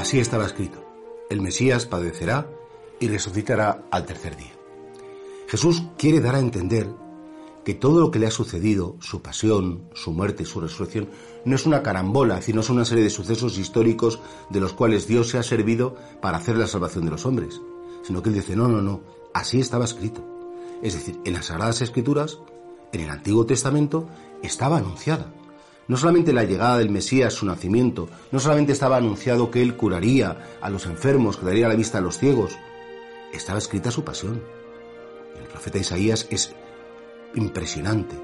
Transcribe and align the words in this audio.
Así 0.00 0.18
estaba 0.18 0.46
escrito. 0.46 0.82
El 1.28 1.42
Mesías 1.42 1.84
padecerá 1.84 2.48
y 3.00 3.08
resucitará 3.08 3.84
al 3.90 4.06
tercer 4.06 4.34
día. 4.34 4.54
Jesús 5.46 5.82
quiere 5.98 6.22
dar 6.22 6.36
a 6.36 6.38
entender 6.38 6.88
que 7.66 7.74
todo 7.74 8.00
lo 8.00 8.10
que 8.10 8.18
le 8.18 8.26
ha 8.26 8.30
sucedido, 8.30 8.96
su 9.00 9.20
pasión, 9.20 9.90
su 9.92 10.12
muerte 10.12 10.44
y 10.44 10.46
su 10.46 10.58
resurrección, 10.58 11.10
no 11.44 11.54
es 11.54 11.66
una 11.66 11.82
carambola, 11.82 12.36
es 12.36 12.40
decir, 12.40 12.54
no 12.54 12.62
es 12.62 12.70
una 12.70 12.86
serie 12.86 13.04
de 13.04 13.10
sucesos 13.10 13.58
históricos 13.58 14.20
de 14.48 14.60
los 14.60 14.72
cuales 14.72 15.06
Dios 15.06 15.28
se 15.28 15.36
ha 15.36 15.42
servido 15.42 15.96
para 16.22 16.38
hacer 16.38 16.56
la 16.56 16.66
salvación 16.66 17.04
de 17.04 17.10
los 17.10 17.26
hombres, 17.26 17.60
sino 18.02 18.22
que 18.22 18.30
él 18.30 18.36
dice, 18.36 18.56
no, 18.56 18.68
no, 18.68 18.80
no, 18.80 19.02
así 19.34 19.60
estaba 19.60 19.84
escrito. 19.84 20.24
Es 20.82 20.94
decir, 20.94 21.20
en 21.26 21.34
las 21.34 21.44
Sagradas 21.44 21.82
Escrituras, 21.82 22.38
en 22.94 23.02
el 23.02 23.10
Antiguo 23.10 23.44
Testamento, 23.44 24.08
estaba 24.42 24.78
anunciada. 24.78 25.30
No 25.90 25.96
solamente 25.96 26.32
la 26.32 26.44
llegada 26.44 26.78
del 26.78 26.88
Mesías, 26.88 27.34
su 27.34 27.44
nacimiento, 27.46 28.08
no 28.30 28.38
solamente 28.38 28.70
estaba 28.70 28.96
anunciado 28.96 29.50
que 29.50 29.60
él 29.60 29.74
curaría 29.74 30.56
a 30.60 30.70
los 30.70 30.86
enfermos, 30.86 31.36
que 31.36 31.46
daría 31.46 31.66
la 31.66 31.74
vista 31.74 31.98
a 31.98 32.00
los 32.00 32.16
ciegos, 32.16 32.56
estaba 33.32 33.58
escrita 33.58 33.90
su 33.90 34.04
pasión. 34.04 34.40
El 35.36 35.48
profeta 35.48 35.78
Isaías 35.78 36.28
es 36.30 36.54
impresionante. 37.34 38.14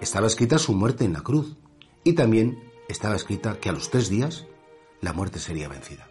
Estaba 0.00 0.26
escrita 0.26 0.58
su 0.58 0.72
muerte 0.72 1.04
en 1.04 1.12
la 1.12 1.20
cruz 1.20 1.54
y 2.02 2.14
también 2.14 2.58
estaba 2.88 3.14
escrita 3.14 3.56
que 3.60 3.68
a 3.68 3.72
los 3.72 3.88
tres 3.88 4.08
días 4.08 4.46
la 5.00 5.12
muerte 5.12 5.38
sería 5.38 5.68
vencida. 5.68 6.08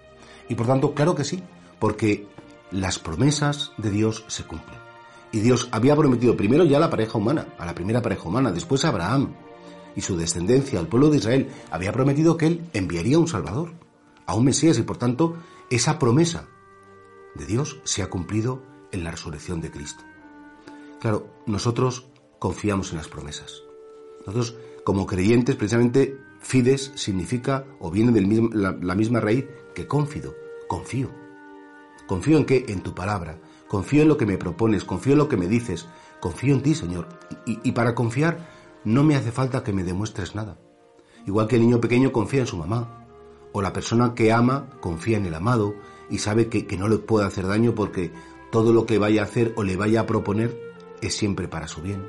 Y 0.47 0.55
por 0.55 0.67
tanto, 0.67 0.93
claro 0.93 1.13
que 1.13 1.25
sí, 1.25 1.43
porque 1.77 2.25
las 2.71 2.99
promesas 2.99 3.73
de 3.77 3.91
Dios 3.91 4.23
se 4.29 4.45
cumplen. 4.45 4.79
Y 5.33 5.41
Dios 5.41 5.67
había 5.73 5.93
prometido 5.93 6.37
primero 6.37 6.63
ya 6.63 6.77
a 6.77 6.79
la 6.79 6.89
pareja 6.89 7.17
humana, 7.17 7.47
a 7.57 7.65
la 7.65 7.75
primera 7.75 8.01
pareja 8.01 8.29
humana, 8.29 8.53
después 8.53 8.85
a 8.85 8.87
Abraham 8.87 9.33
y 9.95 10.01
su 10.01 10.17
descendencia, 10.17 10.79
al 10.79 10.87
pueblo 10.87 11.09
de 11.09 11.17
Israel, 11.17 11.49
había 11.71 11.91
prometido 11.91 12.37
que 12.37 12.47
él 12.47 12.69
enviaría 12.73 13.19
un 13.19 13.27
Salvador, 13.27 13.71
a 14.25 14.35
un 14.35 14.45
Mesías, 14.45 14.77
y 14.77 14.83
por 14.83 14.97
tanto 14.97 15.35
esa 15.69 15.99
promesa 15.99 16.47
de 17.35 17.45
Dios 17.45 17.79
se 17.83 18.03
ha 18.03 18.09
cumplido 18.09 18.61
en 18.91 19.03
la 19.03 19.11
resurrección 19.11 19.61
de 19.61 19.71
Cristo. 19.71 20.03
Claro, 20.99 21.27
nosotros 21.45 22.07
confiamos 22.39 22.91
en 22.91 22.97
las 22.97 23.07
promesas. 23.07 23.63
Nosotros, 24.19 24.55
como 24.83 25.05
creyentes, 25.05 25.55
precisamente, 25.55 26.17
fides 26.39 26.91
significa, 26.95 27.65
o 27.79 27.89
viene 27.89 28.11
de 28.11 28.49
la, 28.53 28.95
misma 28.95 29.19
raíz 29.19 29.45
que 29.73 29.87
confido, 29.87 30.35
confío. 30.67 31.09
Confío 32.07 32.37
en 32.37 32.45
qué? 32.45 32.65
En 32.67 32.81
tu 32.81 32.93
palabra. 32.93 33.39
Confío 33.67 34.01
en 34.01 34.09
lo 34.09 34.17
que 34.17 34.25
me 34.25 34.37
propones, 34.37 34.83
confío 34.83 35.13
en 35.13 35.19
lo 35.19 35.29
que 35.29 35.37
me 35.37 35.47
dices, 35.47 35.87
confío 36.19 36.53
en 36.53 36.61
ti, 36.61 36.75
Señor. 36.75 37.07
Y 37.45 37.71
para 37.71 37.95
confiar 37.95 38.60
no 38.83 39.03
me 39.03 39.15
hace 39.15 39.31
falta 39.31 39.63
que 39.63 39.73
me 39.73 39.83
demuestres 39.83 40.35
nada. 40.35 40.57
Igual 41.25 41.47
que 41.47 41.57
el 41.57 41.61
niño 41.61 41.79
pequeño 41.79 42.11
confía 42.11 42.41
en 42.41 42.47
su 42.47 42.57
mamá, 42.57 43.07
o 43.51 43.61
la 43.61 43.73
persona 43.73 44.13
que 44.15 44.31
ama 44.31 44.69
confía 44.79 45.17
en 45.17 45.25
el 45.25 45.33
amado 45.33 45.75
y 46.09 46.19
sabe 46.19 46.47
que, 46.47 46.65
que 46.65 46.77
no 46.77 46.87
le 46.87 46.97
puede 46.97 47.25
hacer 47.25 47.47
daño 47.47 47.75
porque 47.75 48.11
todo 48.51 48.73
lo 48.73 48.85
que 48.85 48.97
vaya 48.97 49.21
a 49.21 49.25
hacer 49.25 49.53
o 49.55 49.63
le 49.63 49.75
vaya 49.75 50.01
a 50.01 50.05
proponer 50.05 50.57
es 51.01 51.15
siempre 51.15 51.47
para 51.47 51.67
su 51.67 51.81
bien. 51.81 52.07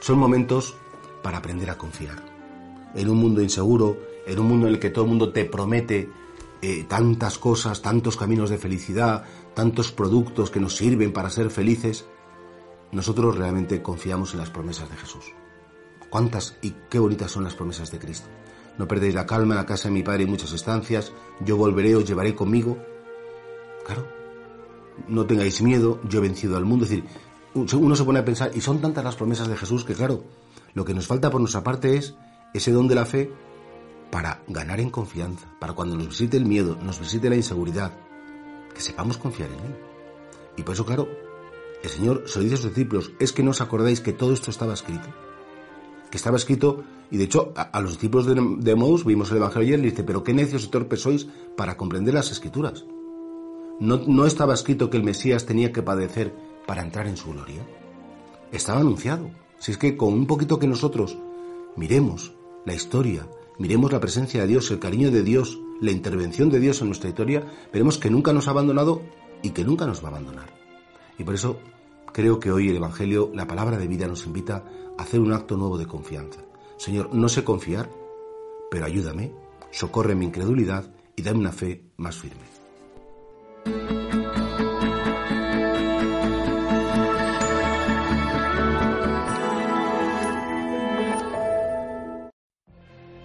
Son 0.00 0.18
momentos 0.18 0.74
para 1.22 1.38
aprender 1.38 1.70
a 1.70 1.78
confiar. 1.78 2.22
En 2.94 3.08
un 3.08 3.18
mundo 3.18 3.40
inseguro, 3.40 3.96
en 4.26 4.38
un 4.38 4.46
mundo 4.46 4.66
en 4.66 4.74
el 4.74 4.80
que 4.80 4.90
todo 4.90 5.04
el 5.04 5.10
mundo 5.10 5.32
te 5.32 5.44
promete 5.44 6.10
eh, 6.60 6.84
tantas 6.88 7.38
cosas, 7.38 7.82
tantos 7.82 8.16
caminos 8.16 8.50
de 8.50 8.58
felicidad, 8.58 9.24
tantos 9.54 9.92
productos 9.92 10.50
que 10.50 10.60
nos 10.60 10.76
sirven 10.76 11.12
para 11.12 11.30
ser 11.30 11.50
felices, 11.50 12.06
nosotros 12.92 13.36
realmente 13.36 13.82
confiamos 13.82 14.32
en 14.32 14.40
las 14.40 14.50
promesas 14.50 14.90
de 14.90 14.96
Jesús. 14.96 15.32
Cuántas 16.12 16.58
y 16.60 16.74
qué 16.90 16.98
bonitas 16.98 17.30
son 17.30 17.42
las 17.42 17.54
promesas 17.54 17.90
de 17.90 17.98
Cristo. 17.98 18.28
No 18.76 18.86
perdéis 18.86 19.14
la 19.14 19.24
calma 19.24 19.54
en 19.54 19.60
la 19.60 19.64
casa 19.64 19.88
de 19.88 19.94
mi 19.94 20.02
Padre 20.02 20.24
y 20.24 20.26
muchas 20.26 20.52
estancias, 20.52 21.10
yo 21.40 21.56
volveré, 21.56 21.96
os 21.96 22.04
llevaré 22.04 22.34
conmigo. 22.34 22.76
Claro, 23.86 24.06
no 25.08 25.24
tengáis 25.24 25.62
miedo, 25.62 26.02
yo 26.06 26.18
he 26.18 26.22
vencido 26.22 26.58
al 26.58 26.66
mundo. 26.66 26.84
Es 26.84 26.90
decir, 26.90 27.06
uno 27.54 27.96
se 27.96 28.04
pone 28.04 28.18
a 28.18 28.26
pensar, 28.26 28.50
y 28.54 28.60
son 28.60 28.78
tantas 28.82 29.02
las 29.02 29.16
promesas 29.16 29.48
de 29.48 29.56
Jesús 29.56 29.86
que, 29.86 29.94
claro, 29.94 30.22
lo 30.74 30.84
que 30.84 30.92
nos 30.92 31.06
falta 31.06 31.30
por 31.30 31.40
nuestra 31.40 31.64
parte 31.64 31.96
es 31.96 32.14
ese 32.52 32.72
don 32.72 32.88
de 32.88 32.94
la 32.94 33.06
fe 33.06 33.32
para 34.10 34.42
ganar 34.48 34.80
en 34.80 34.90
confianza, 34.90 35.50
para 35.58 35.72
cuando 35.72 35.96
nos 35.96 36.08
visite 36.08 36.36
el 36.36 36.44
miedo, 36.44 36.76
nos 36.82 37.00
visite 37.00 37.30
la 37.30 37.36
inseguridad, 37.36 37.90
que 38.74 38.82
sepamos 38.82 39.16
confiar 39.16 39.48
en 39.48 39.60
Él. 39.60 39.76
Y 40.58 40.62
por 40.62 40.74
eso, 40.74 40.84
claro, 40.84 41.08
el 41.82 41.88
Señor 41.88 42.24
se 42.26 42.38
lo 42.38 42.42
dice 42.42 42.56
a 42.56 42.58
sus 42.58 42.74
discípulos, 42.74 43.12
es 43.18 43.32
que 43.32 43.42
no 43.42 43.52
os 43.52 43.62
acordáis 43.62 44.02
que 44.02 44.12
todo 44.12 44.34
esto 44.34 44.50
estaba 44.50 44.74
escrito. 44.74 45.08
Que 46.12 46.18
estaba 46.18 46.36
escrito, 46.36 46.84
y 47.10 47.16
de 47.16 47.24
hecho 47.24 47.54
a, 47.56 47.80
los 47.80 47.92
discípulos 47.92 48.26
de, 48.26 48.34
de 48.34 49.02
vimos 49.06 49.30
el 49.30 49.38
Evangelio 49.38 49.66
ayer, 49.66 49.78
y 49.80 49.90
dice, 49.90 50.04
pero 50.04 50.22
qué 50.22 50.34
necios 50.34 50.66
y 50.66 50.68
torpes 50.68 51.00
sois 51.00 51.26
para 51.56 51.78
comprender 51.78 52.12
las 52.12 52.30
escrituras. 52.30 52.84
No, 53.80 53.96
no 53.96 54.26
estaba 54.26 54.52
escrito 54.52 54.90
que 54.90 54.98
el 54.98 55.04
Mesías 55.04 55.46
tenía 55.46 55.72
que 55.72 55.80
padecer 55.80 56.34
para 56.66 56.82
entrar 56.82 57.06
en 57.06 57.16
su 57.16 57.32
gloria. 57.32 57.66
Estaba 58.52 58.80
anunciado. 58.80 59.30
Si 59.58 59.72
es 59.72 59.78
que 59.78 59.96
con 59.96 60.12
un 60.12 60.26
poquito 60.26 60.58
que 60.58 60.66
nosotros 60.66 61.16
miremos 61.76 62.34
la 62.66 62.74
historia, 62.74 63.26
miremos 63.58 63.90
la 63.90 64.00
presencia 64.00 64.42
de 64.42 64.48
Dios, 64.48 64.70
el 64.70 64.80
cariño 64.80 65.10
de 65.10 65.22
Dios, 65.22 65.58
la 65.80 65.92
intervención 65.92 66.50
de 66.50 66.60
Dios 66.60 66.82
en 66.82 66.88
nuestra 66.88 67.08
historia, 67.08 67.42
veremos 67.72 67.96
que 67.96 68.10
nunca 68.10 68.34
nos 68.34 68.48
ha 68.48 68.50
abandonado 68.50 69.00
y 69.42 69.50
que 69.50 69.64
nunca 69.64 69.86
nos 69.86 70.04
va 70.04 70.08
a 70.08 70.10
abandonar. 70.10 70.52
Y 71.18 71.24
por 71.24 71.34
eso 71.34 71.56
creo 72.12 72.38
que 72.38 72.52
hoy 72.52 72.68
el 72.68 72.76
Evangelio, 72.76 73.30
la 73.34 73.46
palabra 73.46 73.78
de 73.78 73.88
vida, 73.88 74.06
nos 74.06 74.26
invita 74.26 74.64
a 74.98 75.02
hacer 75.02 75.20
un 75.20 75.32
acto 75.32 75.56
nuevo 75.56 75.78
de 75.78 75.86
confianza. 75.86 76.40
Señor, 76.76 77.14
no 77.14 77.28
sé 77.28 77.44
confiar, 77.44 77.88
pero 78.70 78.86
ayúdame, 78.86 79.32
socorre 79.70 80.14
mi 80.14 80.26
incredulidad 80.26 80.84
y 81.16 81.22
dame 81.22 81.40
una 81.40 81.52
fe 81.52 81.84
más 81.96 82.16
firme. 82.16 82.42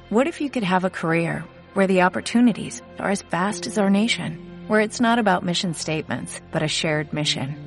What 0.09 0.25
if 0.27 0.39
you 0.39 0.49
could 0.49 0.63
have 0.63 0.85
a 0.85 0.89
career 0.89 1.43
where 1.73 1.85
the 1.85 2.03
opportunities 2.03 2.81
are 2.97 3.11
as 3.11 3.23
vast 3.23 3.67
as 3.67 3.77
our 3.77 3.89
nation, 3.89 4.65
where 4.67 4.79
it's 4.79 5.01
not 5.01 5.19
about 5.19 5.43
mission 5.43 5.73
statements, 5.73 6.41
but 6.51 6.63
a 6.63 6.67
shared 6.67 7.11
mission? 7.11 7.66